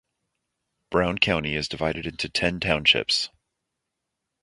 [0.89, 3.29] Brown County is divided into ten townships.